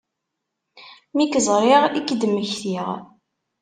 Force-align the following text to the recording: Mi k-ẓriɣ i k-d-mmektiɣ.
Mi 1.15 1.25
k-ẓriɣ 1.31 1.83
i 1.97 1.99
k-d-mmektiɣ. 2.01 2.87